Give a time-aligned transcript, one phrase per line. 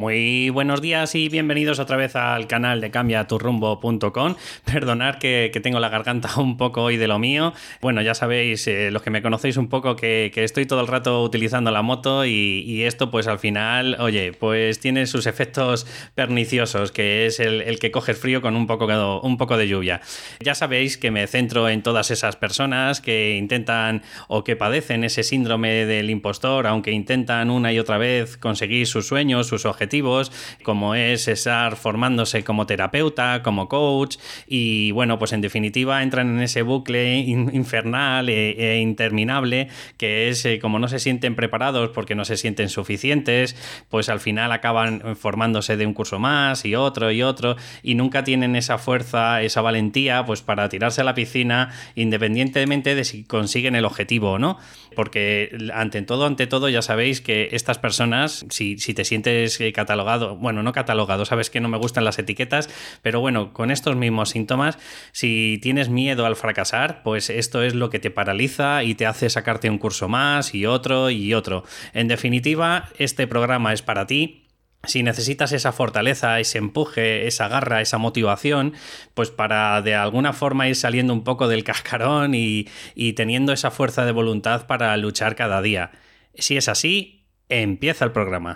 [0.00, 4.34] Muy buenos días y bienvenidos otra vez al canal de cambiaturrumbo.com.
[4.64, 7.52] Perdonad que, tengo la garganta un poco hoy de lo mío.
[7.82, 11.22] Bueno, ya sabéis, eh, los que me conocéis un poco, que, estoy todo el rato
[11.22, 17.26] utilizando la moto y, esto pues al final, oye, pues tiene sus efectos perniciosos, que
[17.26, 18.86] es el, que coges frío con un poco,
[19.22, 20.00] un poco de lluvia.
[20.40, 25.24] Ya sabéis que me centro en todas esas personas que intentan o que padecen ese
[25.24, 29.89] síndrome del impostor, aunque intentan una y otra vez conseguir sus sueños, sus objetivos
[30.62, 36.40] como es estar formándose como terapeuta, como coach, y bueno, pues en definitiva entran en
[36.40, 42.14] ese bucle infernal e, e, interminable que es eh, como no se sienten preparados porque
[42.14, 43.56] no se sienten suficientes,
[43.88, 48.24] pues al final acaban formándose de un curso más y otro y otro, y nunca
[48.24, 53.74] tienen esa fuerza, esa valentía, pues para tirarse a la piscina, independientemente de si consiguen
[53.74, 54.58] el objetivo o no.
[54.96, 60.36] Porque ante todo, ante todo, ya sabéis que estas personas, si, si te sientes catalogado,
[60.36, 62.68] bueno, no catalogado, sabes que no me gustan las etiquetas,
[63.02, 64.78] pero bueno, con estos mismos síntomas,
[65.12, 69.30] si tienes miedo al fracasar, pues esto es lo que te paraliza y te hace
[69.30, 71.64] sacarte un curso más y otro y otro.
[71.92, 74.46] En definitiva, este programa es para ti
[74.84, 78.72] si necesitas esa fortaleza, ese empuje, esa garra, esa motivación,
[79.14, 83.70] pues para de alguna forma ir saliendo un poco del cascarón y, y, teniendo esa
[83.70, 85.90] fuerza de voluntad para luchar cada día.
[86.34, 88.54] Si es así, empieza el programa.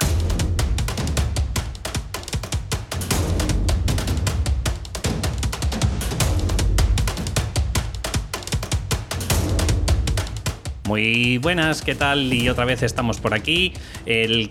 [10.94, 12.32] Muy buenas, ¿qué tal?
[12.32, 13.72] Y otra vez estamos por aquí.
[14.06, 14.48] El,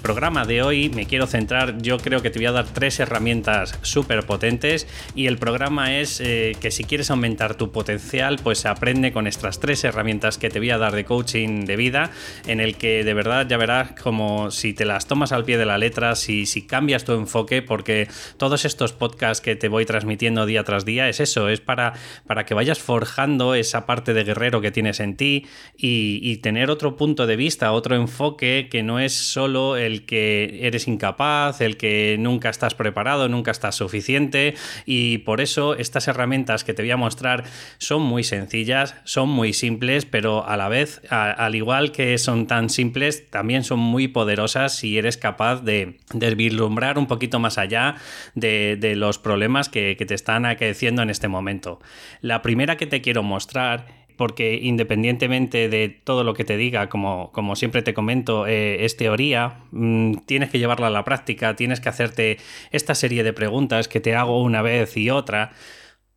[0.00, 3.76] programa de hoy me quiero centrar, yo creo que te voy a dar tres herramientas
[3.82, 9.10] súper potentes y el programa es eh, que si quieres aumentar tu potencial, pues aprende
[9.12, 12.12] con estas tres herramientas que te voy a dar de coaching de vida,
[12.46, 15.66] en el que de verdad ya verás como si te las tomas al pie de
[15.66, 20.46] la letra, si, si cambias tu enfoque, porque todos estos podcasts que te voy transmitiendo
[20.46, 24.60] día tras día es eso, es para, para que vayas forjando esa parte de guerrero
[24.60, 25.39] que tienes en ti
[25.76, 30.88] y, tener otro punto de vista, otro enfoque que no es solo el que eres
[30.88, 34.54] incapaz, el que nunca estás preparado, nunca estás suficiente
[34.86, 37.44] y por eso estas herramientas que te voy a mostrar
[37.78, 42.70] son muy sencillas, son muy simples, pero a la vez, al igual que son tan
[42.70, 47.96] simples, también son muy poderosas si eres capaz de, desvislumbrar un poquito más allá
[48.34, 51.80] de, los problemas que, que te están acaeciendo en este momento.
[52.20, 57.32] La primera que te quiero mostrar porque independientemente de todo lo que te diga, como,
[57.32, 61.80] como siempre te comento, eh, es teoría, mm, tienes que llevarla a la práctica, tienes
[61.80, 62.36] que hacerte
[62.70, 65.52] esta serie de preguntas que te hago una vez y otra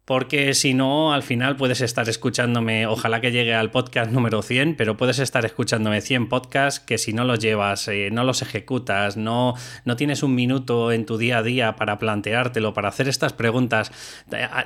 [0.06, 4.76] porque si no, al final puedes estar escuchándome, ojalá que llegue al podcast número 100,
[4.76, 9.16] pero puedes estar escuchándome 100 podcasts que si no los llevas, eh, no los ejecutas,
[9.16, 9.54] no,
[9.86, 13.92] no tienes un minuto en tu día a día para planteártelo, para hacer estas preguntas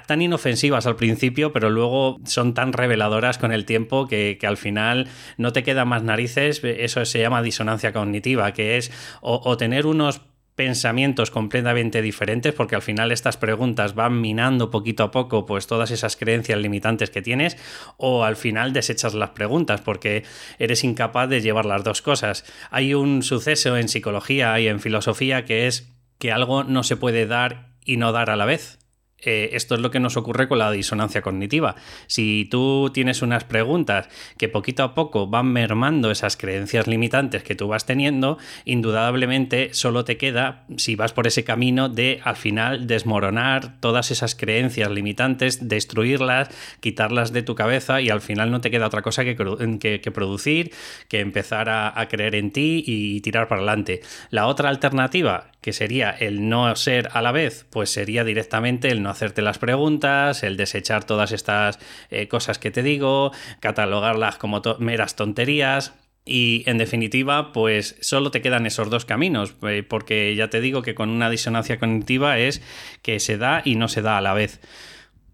[0.08, 5.10] tan inofensivas al principio, pero luego son tan reveladoras con el tiempo que, al final
[5.38, 10.22] no te queda más narices, eso se llama disonancia cognitiva, que es o tener unos
[10.58, 15.92] pensamientos completamente diferentes porque al final estas preguntas van minando poquito a poco pues todas
[15.92, 17.58] esas creencias limitantes que tienes
[17.98, 20.24] o al final desechas las preguntas porque
[20.58, 22.44] eres incapaz de llevar las dos cosas.
[22.72, 27.28] Hay un suceso en psicología y en filosofía que es que algo no se puede
[27.28, 28.80] dar y no dar a la vez.
[29.20, 31.76] Eh, esto es lo que nos ocurre con la disonancia cognitiva.
[32.06, 37.56] Si tú tienes unas preguntas que poquito a poco van mermando esas creencias limitantes que
[37.56, 42.86] tú vas teniendo, indudablemente solo te queda, si vas por ese camino, de al final
[42.86, 46.50] desmoronar todas esas creencias limitantes, destruirlas,
[46.80, 50.72] quitarlas de tu cabeza y al final no te queda otra cosa que, que, producir,
[51.08, 54.02] que empezar a, a creer en ti y tirar para adelante.
[54.30, 59.02] La otra alternativa, que sería el no ser a la vez, pues sería directamente el
[59.02, 61.80] no hacerte las preguntas, el desechar todas estas
[62.10, 65.94] eh, cosas que te digo, catalogarlas como meras tonterías.
[66.26, 70.82] Y en definitiva, pues solo te quedan esos dos caminos, eh, porque ya te digo
[70.82, 72.62] que con una disonancia cognitiva es
[73.02, 74.60] que se da y no se da a la vez.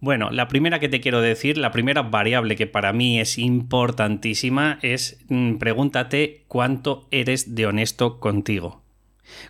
[0.03, 4.77] Bueno, la primera que te quiero decir, la primera variable que para mí es importantísima
[4.81, 8.82] es mm, pregúntate cuánto eres de honesto contigo.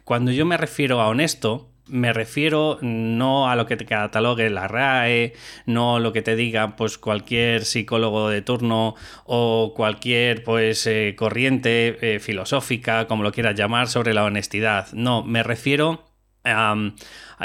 [0.04, 4.68] Cuando yo me refiero a honesto, me refiero no a lo que te catalogue la
[4.68, 5.34] RAE,
[5.66, 8.96] no a lo que te diga pues cualquier psicólogo de turno
[9.26, 14.88] o cualquier pues eh, corriente eh, filosófica, como lo quieras llamar, sobre la honestidad.
[14.94, 16.06] No, me refiero
[16.46, 16.76] a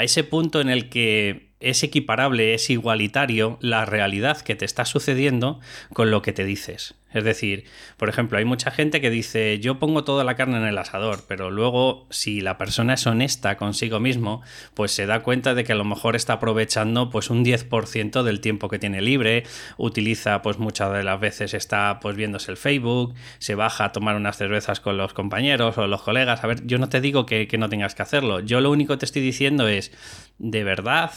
[0.01, 5.59] ese punto en el que es equiparable, es igualitario la realidad que te está sucediendo
[5.93, 6.95] con lo que te dices.
[7.11, 7.65] Es decir,
[7.97, 11.23] por ejemplo, hay mucha gente que dice yo pongo toda la carne en el asador,
[11.27, 14.43] pero luego si la persona es honesta consigo mismo,
[14.75, 18.41] pues se da cuenta de que a lo mejor está aprovechando pues un 10% del
[18.41, 19.43] tiempo que tiene libre,
[19.77, 24.15] utiliza pues muchas de las veces está pues viéndose el Facebook, se baja a tomar
[24.15, 26.43] unas cervezas con los compañeros o los colegas.
[26.43, 28.93] A ver, yo no te digo que, que no tengas que hacerlo, yo lo único
[28.93, 29.91] que te estoy diciendo es,
[30.37, 31.11] ¿de verdad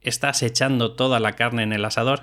[0.00, 2.22] ¿Estás echando toda la carne en el asador?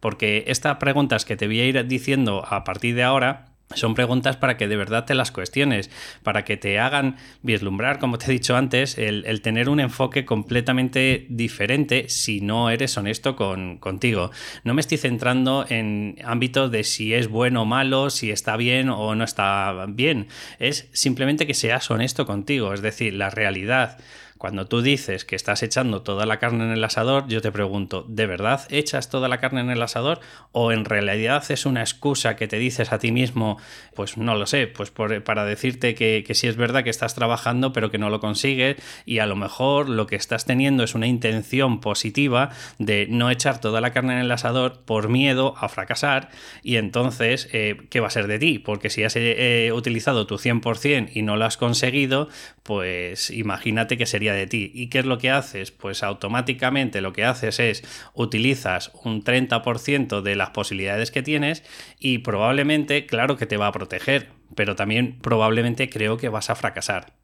[0.00, 4.36] Porque estas preguntas que te voy a ir diciendo a partir de ahora son preguntas
[4.36, 5.90] para que de verdad te las cuestiones,
[6.22, 11.26] para que te hagan vislumbrar, como te he dicho antes, el, tener un enfoque completamente
[11.28, 14.30] diferente si no eres honesto con, contigo.
[14.62, 18.88] No me estoy centrando en ámbitos de si es bueno o malo, si está bien
[18.88, 20.28] o no está bien.
[20.60, 23.98] Es simplemente que seas honesto contigo, es decir, la realidad
[24.38, 28.04] cuando tú dices que estás echando toda la carne en el asador, yo te pregunto,
[28.08, 30.20] ¿de verdad echas toda la carne en el asador?
[30.52, 33.58] ¿O en realidad es una excusa que te dices a ti mismo,
[33.94, 37.90] pues no lo sé, pues para decirte que, sí es verdad que estás trabajando pero
[37.90, 41.80] que no lo consigues y a lo mejor lo que estás teniendo es una intención
[41.80, 46.30] positiva de no echar toda la carne en el asador por miedo a fracasar
[46.62, 48.58] y entonces, eh, ¿qué va a ser de ti?
[48.58, 52.28] Porque si has eh, utilizado tu 100% y no lo has conseguido,
[52.62, 54.70] pues imagínate que sería de ti.
[54.74, 55.70] ¿Y qué es lo que haces?
[55.70, 57.82] Pues automáticamente lo que haces es
[58.14, 61.62] utilizas un 30% de las posibilidades que tienes
[61.98, 66.54] y probablemente, claro que te va a proteger, pero también probablemente creo que vas a
[66.54, 67.14] fracasar.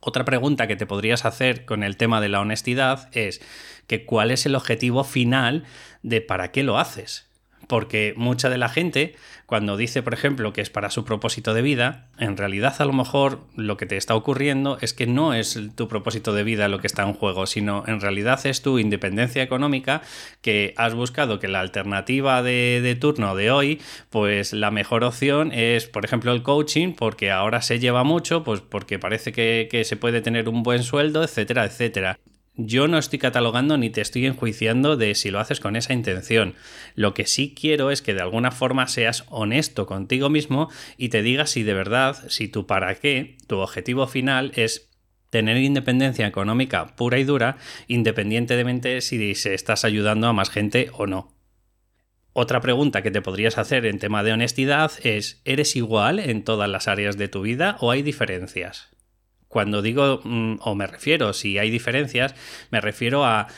[0.00, 3.40] Otra pregunta que te podrías hacer con el tema de la honestidad es
[3.86, 5.64] que cuál es el objetivo final
[6.02, 7.27] de para qué lo haces
[7.66, 9.14] porque mucha de la gente,
[9.46, 12.92] cuando dice, por ejemplo, que es para su propósito de vida, en realidad a lo
[12.92, 16.80] mejor lo que te está ocurriendo es que no es tu propósito de vida lo
[16.80, 20.02] que está en juego, sino en realidad es tu independencia económica
[20.40, 25.86] que has buscado que la alternativa de, turno de hoy, pues la mejor opción es,
[25.86, 30.20] por ejemplo, el coaching, porque ahora se lleva mucho, pues porque parece que, se puede
[30.20, 32.18] tener un buen sueldo, etcétera, etcétera.
[32.60, 36.56] Yo no estoy catalogando ni te estoy enjuiciando de si lo haces con esa intención.
[36.96, 41.22] Lo que sí quiero es que de alguna forma seas honesto contigo mismo y te
[41.22, 44.90] digas si de verdad, si tu para qué, tu objetivo final es
[45.30, 51.06] tener independencia económica pura y dura, independientemente si se estás ayudando a más gente o
[51.06, 51.32] no.
[52.32, 56.68] Otra pregunta que te podrías hacer en tema de honestidad es, ¿eres igual en todas
[56.68, 58.97] las áreas de tu vida o hay diferencias?
[59.48, 62.34] Cuando digo, mm, o me refiero, si hay diferencias,
[62.70, 63.48] me refiero a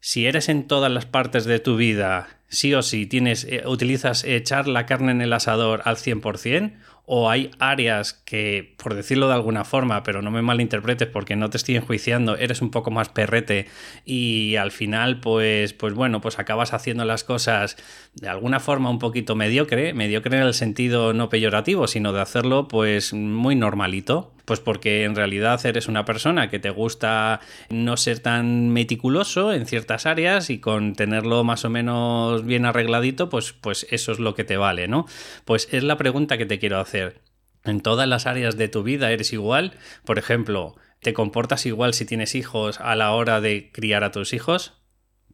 [0.00, 4.24] si eres en todas las partes de tu vida, sí o sí, tienes, eh, utilizas
[4.24, 6.72] echar la carne en el asador al 100%,
[7.12, 11.50] o hay áreas que, por decirlo de alguna forma, pero no me malinterpretes porque no
[11.50, 13.66] te estoy enjuiciando, eres un poco más perrete
[14.04, 17.76] y al final, pues, pues bueno, pues acabas haciendo las cosas
[18.14, 22.68] de alguna forma un poquito mediocre, mediocre en el sentido no peyorativo, sino de hacerlo
[22.68, 24.32] pues muy normalito.
[24.50, 27.38] Pues porque en realidad eres una persona que te gusta
[27.68, 33.28] no ser tan meticuloso en ciertas áreas y con tenerlo más o menos bien arregladito,
[33.28, 35.06] pues, pues eso es lo que te vale, ¿no?
[35.44, 37.20] Pues es la pregunta que te quiero hacer.
[37.62, 39.74] ¿En todas las áreas de tu vida eres igual?
[40.04, 44.32] Por ejemplo, ¿te comportas igual si tienes hijos a la hora de criar a tus
[44.32, 44.79] hijos?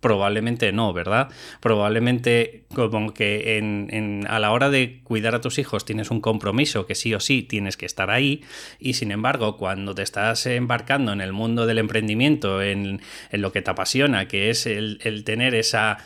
[0.01, 1.31] Probablemente no, ¿verdad?
[1.61, 6.87] Probablemente como que en, a la hora de cuidar a tus hijos tienes un compromiso
[6.87, 8.43] que sí o sí tienes que estar ahí
[8.79, 13.01] y sin embargo cuando te estás embarcando en el mundo del emprendimiento, en,
[13.33, 15.99] lo que te apasiona, que es el tener esa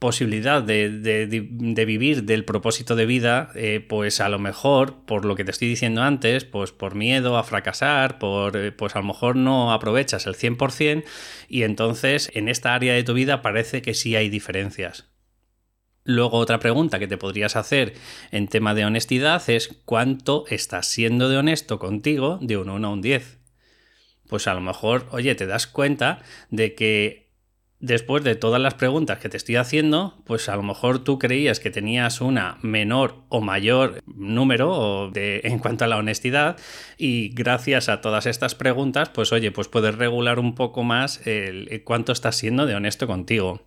[0.00, 5.44] posibilidad de, vivir del propósito de vida, eh, pues a lo mejor, por lo que
[5.44, 9.36] te estoy diciendo antes, pues por miedo a fracasar, por, eh, pues a lo mejor
[9.36, 11.04] no aprovechas el 100%
[11.48, 15.10] y entonces en esta área de tu vida parece que sí hay diferencias.
[16.02, 17.92] Luego otra pregunta que te podrías hacer
[18.30, 22.90] en tema de honestidad es ¿cuánto estás siendo de honesto contigo de un 1 a
[22.90, 23.38] un 10?
[24.28, 27.29] Pues a lo mejor, oye, te das cuenta de que
[27.80, 31.60] después de todas las preguntas que te estoy haciendo, pues a lo mejor tú creías
[31.60, 36.58] que tenías una menor o mayor número de, en cuanto a la honestidad
[36.98, 41.82] y gracias a todas estas preguntas, pues oye, pues puedes regular un poco más el,
[41.84, 43.66] cuánto estás siendo de honesto contigo.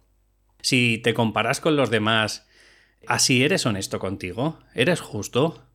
[0.62, 2.48] Si te comparas con los demás,
[3.08, 4.60] ¿así eres honesto contigo?
[4.76, 5.68] ¿Eres justo?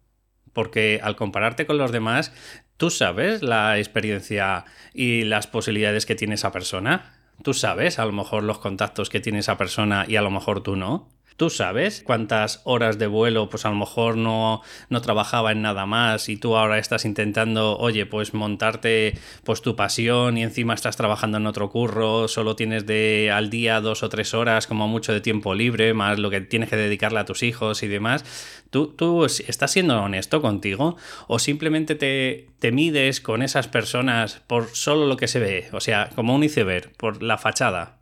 [0.52, 2.32] Porque al compararte con los demás,
[2.76, 4.64] tú sabes la experiencia
[4.94, 7.17] y las posibilidades que tiene esa persona.
[7.42, 10.62] Tú sabes a lo mejor los contactos que tiene esa persona y a lo mejor
[10.62, 11.08] tú no.
[11.38, 15.86] ¿Tú sabes cuántas horas de vuelo, pues a lo mejor no, no trabajaba en nada
[15.86, 20.96] más y tú ahora estás intentando, oye, pues montarte pues tu pasión y encima estás
[20.96, 25.12] trabajando en otro curro, solo tienes de al día dos o tres horas como mucho
[25.12, 28.24] de tiempo libre, más lo que tienes que dedicarle a tus hijos y demás?
[28.70, 30.96] ¿Tú, tú estás siendo honesto contigo
[31.28, 35.68] o simplemente te, te mides con esas personas por solo lo que se ve?
[35.70, 37.97] O sea, como un iceberg, por la fachada.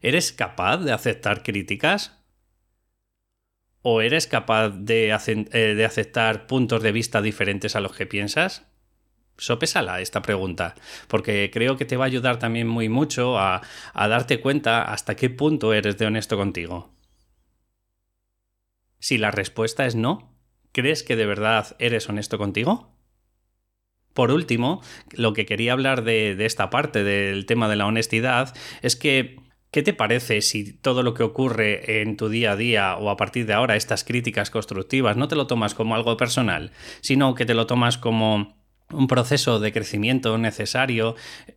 [0.00, 2.16] ¿Eres capaz de aceptar críticas?
[3.82, 8.66] ¿O eres capaz de, eh, aceptar puntos de vista diferentes a los que piensas?
[9.36, 10.74] Sopésala esta pregunta,
[11.06, 13.62] porque creo que te va a ayudar también muy mucho a,
[13.92, 16.92] a darte cuenta hasta qué punto eres de honesto contigo.
[18.98, 20.36] Si la respuesta es no,
[20.72, 22.96] ¿crees que de verdad eres honesto contigo?
[24.12, 28.56] Por último, lo que quería hablar de, de esta parte del tema de la honestidad
[28.82, 32.96] es que ¿Qué te parece si todo lo que ocurre en tu día a día
[32.96, 36.72] o a partir de ahora, estas críticas constructivas, no te lo tomas como algo personal,
[37.02, 38.57] sino que te lo tomas como
[38.92, 41.14] un proceso de crecimiento necesario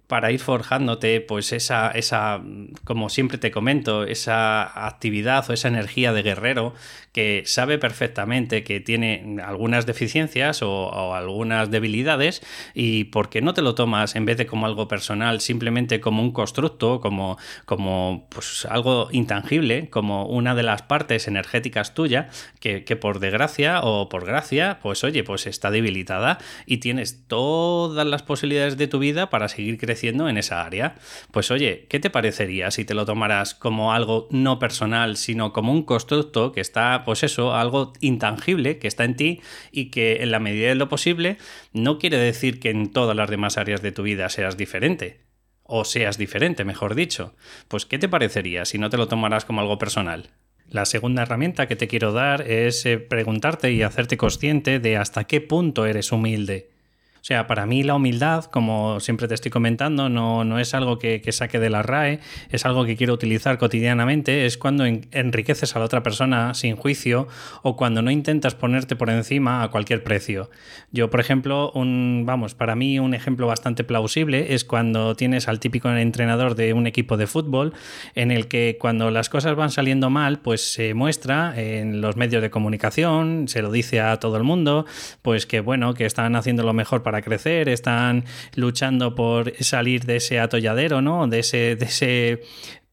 [0.08, 2.42] para ir forjándote pues esa, esa,
[2.84, 6.74] como siempre te comento, esa actividad o esa energía de guerrero
[7.14, 12.42] que sabe perfectamente que tiene algunas deficiencias o, algunas debilidades
[12.74, 16.32] y porque no te lo tomas en vez de como algo personal, simplemente como un
[16.32, 22.98] constructo, como, como pues algo intangible, como una de las partes energéticas tuya que, que
[22.98, 28.76] por desgracia o por gracia, pues oye, pues está debilitada y tienes todas las posibilidades
[28.76, 30.96] de tu vida para seguir creciendo en esa área.
[31.32, 35.72] Pues oye, ¿qué te parecería si te lo tomaras como algo no personal, sino como
[35.72, 39.40] un constructo que está, pues eso, algo intangible que está en ti
[39.72, 41.38] y que en la medida de lo posible
[41.72, 45.22] no quiere decir que en todas las demás áreas de tu vida seas diferente?
[45.64, 47.34] O seas diferente, mejor dicho.
[47.70, 50.32] Pues ¿qué te parecería si no te lo tomaras como algo personal?
[50.68, 55.24] La segunda herramienta que te quiero dar es eh, preguntarte y hacerte consciente de hasta
[55.24, 56.71] qué punto eres humilde.
[57.22, 60.98] O sea, para mí la humildad, como siempre te estoy comentando, no, no es algo
[60.98, 65.80] que, saque de la RAE, es algo que quiero utilizar cotidianamente, es cuando enriqueces a
[65.80, 67.28] la otra persona sin juicio
[67.62, 70.50] o cuando no intentas ponerte por encima a cualquier precio.
[70.92, 75.60] Yo, por ejemplo, un, vamos, para mí un ejemplo bastante plausible es cuando tienes al
[75.60, 77.74] típico entrenador de un equipo de fútbol
[78.16, 82.42] en el que cuando las cosas van saliendo mal, pues se muestra en los medios
[82.42, 84.88] de comunicación, se lo dice a todo el mundo,
[85.22, 88.24] pues que bueno, que están haciendo lo mejor para para crecer, están
[88.56, 91.28] luchando por salir de ese atolladero, ¿no?
[91.28, 92.42] De ese, de ese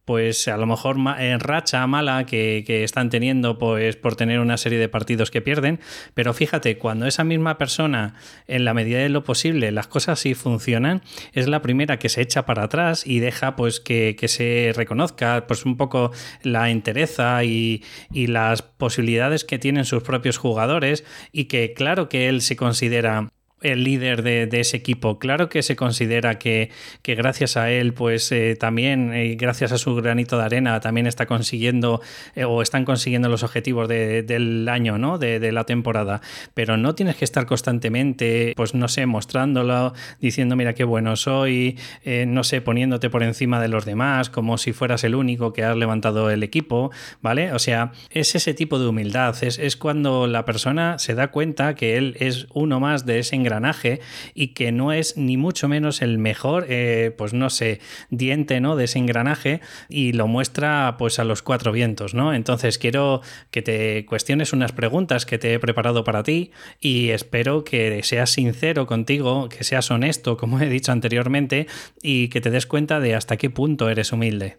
[0.09, 4.79] pues a lo mejor en racha mala que, están teniendo pues por tener una serie
[4.79, 5.81] de partidos que pierden,
[6.15, 8.15] pero fíjate, cuando esa misma persona
[8.47, 11.03] en la medida de lo posible las cosas sí funcionan,
[11.35, 15.67] es la primera que se echa para atrás y deja pues que, se reconozca pues
[15.67, 16.11] un poco
[16.43, 22.41] la entereza y las posibilidades que tienen sus propios jugadores y que claro que él
[22.41, 23.29] se considera
[23.63, 25.19] el líder de, ese equipo.
[25.19, 26.71] Claro que se considera que,
[27.05, 31.27] gracias a él, pues eh, también, eh, gracias a su granito de arena, también está
[31.27, 32.01] consiguiendo
[32.35, 35.19] eh, o están consiguiendo los objetivos del año, ¿no?
[35.19, 36.21] De, la temporada.
[36.53, 41.79] Pero no tienes que estar constantemente, pues no sé, mostrándolo, diciendo, mira qué bueno soy,
[42.27, 45.77] no sé, poniéndote por encima de los demás, como si fueras el único que has
[45.77, 46.91] levantado el equipo,
[47.23, 47.53] ¿vale?
[47.53, 51.75] O sea, es ese tipo de humildad, es, es cuando la persona se da cuenta
[51.75, 54.01] que él es uno más de ese engranaje
[54.35, 58.77] y que no es ni mucho menos el mejor, eh, pues no sé, diente ¿no?
[58.77, 62.35] de ese engranaje y lo muestra pues a los cuatro vientos, ¿no?
[62.35, 67.65] Entonces quiero que te cuestiones unas preguntas que te he preparado para ti y espero
[67.65, 71.67] que seas sincero contigo, que seas honesto, como he dicho anteriormente,
[72.03, 74.59] y que te des cuenta de hasta qué punto eres humilde.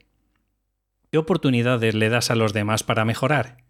[1.12, 3.69] ¿Qué oportunidades le das a los demás para mejorar?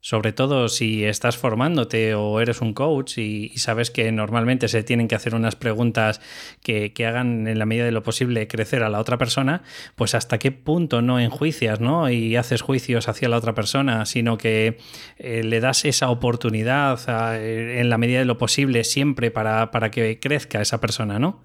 [0.00, 5.08] Sobre todo si estás formándote o eres un coach y, sabes que normalmente se tienen
[5.08, 6.20] que hacer unas preguntas
[6.62, 9.62] que, hagan en la medida de lo posible crecer a la otra persona,
[9.96, 12.10] pues hasta qué punto no enjuicias ¿no?
[12.10, 14.78] y haces juicios hacia la otra persona, sino que
[15.16, 17.00] eh, le das esa oportunidad
[17.36, 21.40] eh, en la medida de lo posible siempre para, para que crezca esa persona, ¿no?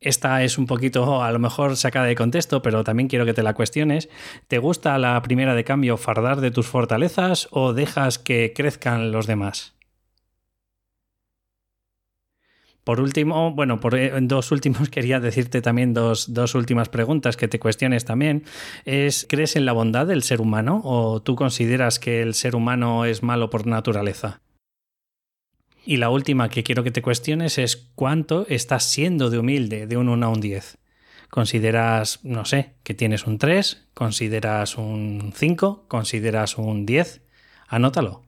[0.00, 3.42] Esta es un poquito a lo mejor sacada de contexto, pero también quiero que te
[3.42, 4.08] la cuestiones.
[4.48, 9.26] ¿Te gusta la primera de cambio fardar de tus fortalezas o dejas que crezcan los
[9.26, 9.74] demás?
[12.82, 17.46] Por último, bueno, por eh, dos últimos quería decirte también dos, dos, últimas preguntas que
[17.46, 18.44] te cuestiones también.
[18.86, 23.04] Es, ¿crees en la bondad del ser humano o tú consideras que el ser humano
[23.04, 24.40] es malo por naturaleza?
[25.84, 29.96] Y la última que quiero que te cuestiones es cuánto estás siendo de humilde de
[29.96, 30.78] un 1 a un 10.
[31.30, 33.86] ¿Consideras, no sé, que tienes un 3?
[33.94, 35.84] ¿Consideras un 5?
[35.88, 37.22] ¿Consideras un 10?
[37.68, 38.22] Anótalo.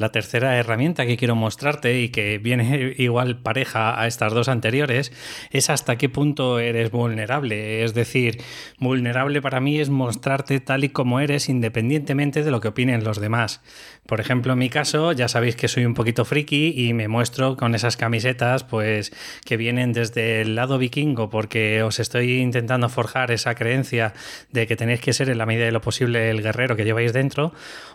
[0.00, 5.12] La tercera herramienta que quiero mostrarte y que viene igual pareja a estas dos anteriores
[5.50, 7.84] es hasta qué punto eres vulnerable.
[7.84, 8.40] Es decir,
[8.78, 13.20] vulnerable para mí es mostrarte tal y como eres independientemente de lo que opinen los
[13.20, 13.60] demás.
[14.06, 17.58] Por ejemplo, en mi caso, ya sabéis que soy un poquito friki y me muestro
[17.58, 19.12] con esas camisetas pues
[19.44, 24.14] que vienen desde el lado vikingo porque os estoy intentando forjar esa creencia
[24.50, 27.12] de que tenéis que ser en la medida de lo posible el guerrero que lleváis
[27.12, 27.52] dentro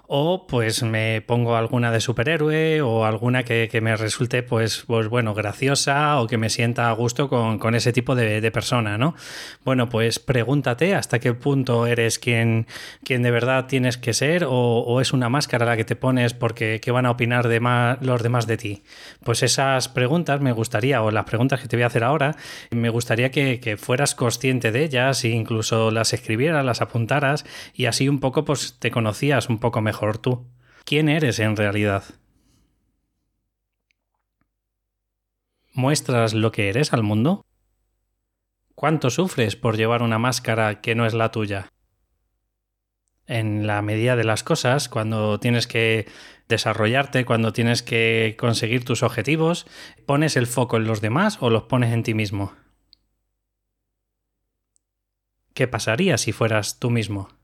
[0.08, 5.34] o pues me pongo alguna de superhéroe o alguna que, me resulte, pues, pues, bueno,
[5.34, 9.16] graciosa o que me sienta a gusto con, ese tipo de, persona, ¿no?
[9.64, 12.68] Bueno, pues pregúntate hasta qué punto eres quien,
[13.08, 16.92] de verdad tienes que ser o, es una máscara la que te pones porque qué
[16.92, 17.60] van a opinar de
[18.02, 18.84] los demás de ti.
[19.24, 22.36] Pues esas preguntas me gustaría, o las preguntas que te voy a hacer ahora,
[22.72, 27.86] me gustaría que, que fueras consciente de ellas e incluso las escribieras, las apuntaras y
[27.86, 30.46] así un poco pues te conocías un poco mejor tú.
[30.86, 32.04] ¿Quién eres en realidad?
[35.74, 37.44] ¿Muestras lo que eres al mundo?
[38.76, 41.70] ¿Cuánto sufres por llevar una máscara que no es la tuya?
[43.26, 46.06] En la medida de las cosas, cuando tienes que
[46.48, 49.66] desarrollarte, cuando tienes que conseguir tus objetivos,
[50.06, 52.54] ¿pones el foco en los demás o los pones en ti mismo?
[55.56, 57.35] ¿Qué pasaría si fueras tú mismo?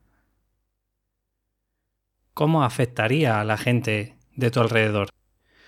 [2.33, 5.09] ¿Cómo afectaría a la gente de tu alrededor?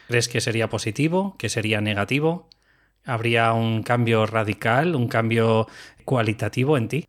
[0.08, 1.36] ¿Crees que sería positivo?
[1.38, 2.50] ¿Que sería negativo?
[3.06, 5.68] ¿Habría un cambio radical, un cambio
[6.06, 7.06] cualitativo en ti?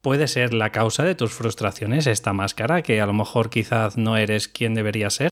[0.00, 4.16] ¿Puede ser la causa de tus frustraciones esta máscara, que a lo mejor quizás no
[4.16, 5.30] eres quien deberías ser?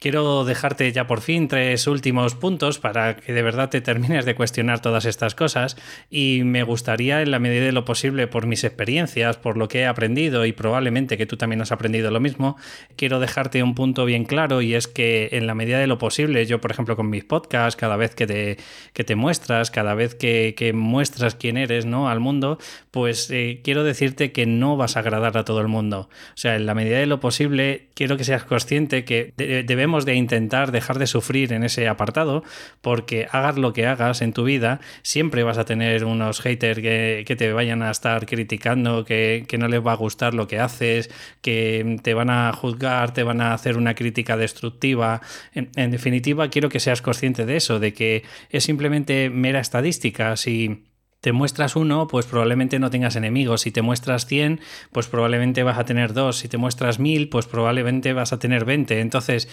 [0.00, 4.34] Quiero dejarte ya por fin tres últimos puntos para que de verdad te termines de
[4.34, 5.76] cuestionar todas estas cosas
[6.08, 9.80] y me gustaría en la medida de lo posible por mis experiencias, por lo que
[9.80, 12.56] he aprendido y probablemente que tú también has aprendido lo mismo,
[12.96, 16.46] quiero dejarte un punto bien claro y es que en la medida de lo posible,
[16.46, 18.56] yo por ejemplo con mis podcasts, cada vez que te,
[18.94, 22.08] que te muestras, cada vez que, que, muestras quién eres ¿no?
[22.08, 22.56] al mundo,
[22.90, 26.08] pues eh, quiero decirte que no vas a agradar a todo el mundo.
[26.28, 30.14] O sea, en la medida de lo posible, quiero que seas consciente que debemos de
[30.14, 32.44] intentar dejar de sufrir en ese apartado,
[32.80, 37.36] porque hagas lo que hagas en tu vida, siempre vas a tener unos haters que,
[37.36, 41.10] te vayan a estar criticando, que, no les va a gustar lo que haces,
[41.42, 45.20] que te van a juzgar, te van a hacer una crítica destructiva.
[45.54, 50.36] En, en definitiva, quiero que seas consciente de eso, de que es simplemente mera estadística.
[50.36, 50.84] Si
[51.20, 53.62] te muestras uno, pues probablemente no tengas enemigos.
[53.62, 54.60] Si te muestras 100,
[54.92, 56.38] pues probablemente vas a tener dos.
[56.38, 59.00] Si te muestras 1000, pues probablemente vas a tener 20.
[59.00, 59.48] Entonces,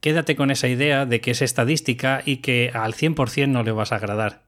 [0.00, 3.92] quédate con esa idea de que es estadística y que al 100% no le vas
[3.92, 4.45] a agradar.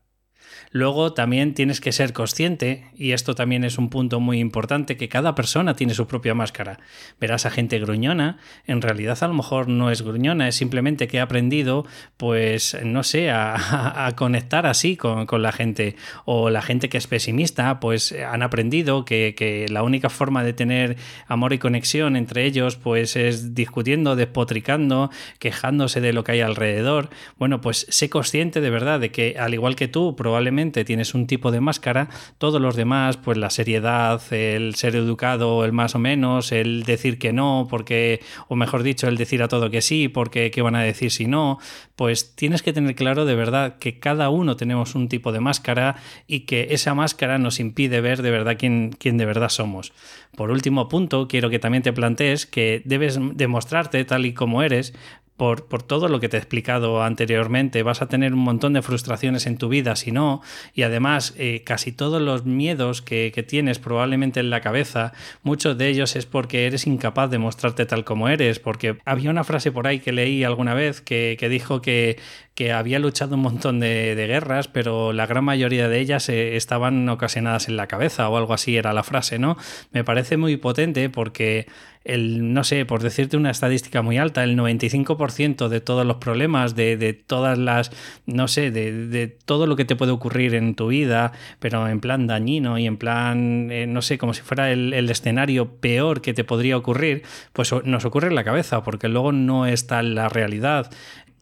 [0.70, 5.08] Luego también tienes que ser consciente, y esto también es un punto muy importante, que
[5.08, 6.78] cada persona tiene su propia máscara.
[7.20, 11.20] Verás a gente gruñona, en realidad a lo mejor no es gruñona, es simplemente que
[11.20, 15.96] ha aprendido, pues, no sé, a, conectar así con, la gente.
[16.24, 20.52] O la gente que es pesimista, pues han aprendido que, que, la única forma de
[20.52, 26.40] tener amor y conexión entre ellos, pues es discutiendo, despotricando, quejándose de lo que hay
[26.40, 27.10] alrededor.
[27.38, 31.26] Bueno, pues sé consciente de verdad de que, al igual que tú, probablemente tienes un
[31.26, 35.98] tipo de máscara, todos los demás, pues la seriedad, el ser educado, el más o
[35.98, 40.08] menos, el decir que no, porque, o mejor dicho, el decir a todo que sí,
[40.08, 41.58] porque qué van a decir si no,
[41.96, 45.96] pues tienes que tener claro de verdad que cada uno tenemos un tipo de máscara
[46.26, 49.92] y que esa máscara nos impide ver de verdad quién, quién de verdad somos.
[50.36, 54.94] Por último punto, quiero que también te plantees que debes demostrarte tal y como eres
[55.38, 57.82] por, todo lo que te he explicado anteriormente.
[57.84, 60.42] Vas a tener un montón de frustraciones en tu vida si no,
[60.74, 65.12] y además eh, casi todos los miedos que, tienes probablemente en la cabeza,
[65.44, 69.44] muchos de ellos es porque eres incapaz de mostrarte tal como eres, porque había una
[69.44, 72.18] frase por ahí que leí alguna vez que, dijo que,
[72.56, 77.08] que había luchado un montón de, guerras, pero la gran mayoría de ellas eh, estaban
[77.08, 79.56] ocasionadas en la cabeza o algo así era la frase, ¿no?
[79.92, 81.68] Me parece muy potente porque
[82.08, 86.74] el, no sé, por decirte una estadística muy alta, el 95% de todos los problemas,
[86.74, 87.92] de, todas las,
[88.26, 92.26] no sé, de, todo lo que te puede ocurrir en tu vida, pero en plan
[92.26, 96.32] dañino y en plan, eh, no sé, como si fuera el, el, escenario peor que
[96.32, 100.90] te podría ocurrir, pues nos ocurre en la cabeza, porque luego no está la realidad.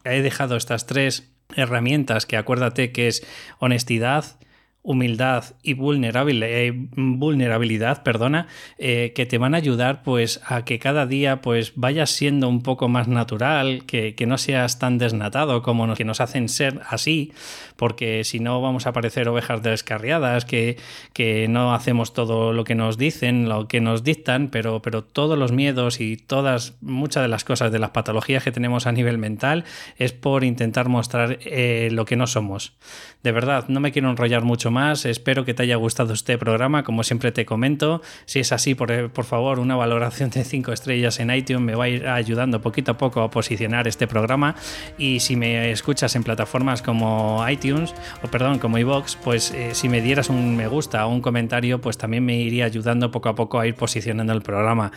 [0.04, 3.24] He dejado estas tres herramientas que acuérdate que es
[3.58, 4.36] honestidad,
[4.86, 8.46] humildad y eh, vulnerabilidad, perdona,
[8.78, 12.62] eh, que te van a ayudar pues a que cada día pues vayas siendo un
[12.62, 17.32] poco más natural, que, no seas tan desnatado como nos, que nos hacen ser así,
[17.76, 20.76] porque si no vamos a parecer ovejas descarriadas, que,
[21.12, 25.36] que no hacemos todo lo que nos dicen, lo que nos dictan, pero, pero todos
[25.36, 29.18] los miedos y todas, muchas de las cosas de las patologías que tenemos a nivel
[29.18, 29.64] mental
[29.96, 32.76] es por intentar mostrar eh, lo que no somos.
[33.24, 36.82] De verdad, no me quiero enrollar mucho más, espero que te haya gustado este programa,
[36.82, 41.30] como siempre te comento, si es así, por, favor, una valoración de 5 estrellas en
[41.30, 41.62] iTunes.
[41.62, 44.54] Me va a ir ayudando poquito a poco a posicionar este programa.
[44.98, 49.88] Y si me escuchas en plataformas como iTunes, o perdón, como iVoox, pues eh, si
[49.88, 53.34] me dieras un me gusta o un comentario, pues también me iría ayudando poco a
[53.34, 54.92] poco a ir posicionando el programa.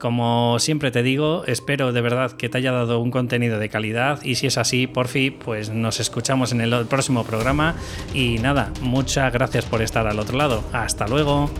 [0.00, 4.22] Como siempre te digo, espero de verdad que te haya dado un contenido de calidad.
[4.22, 7.74] Y si es así, por fin, pues nos escuchamos en el próximo programa.
[8.14, 10.64] Y nada, muchas gracias por estar al otro lado.
[10.72, 11.50] Hasta luego.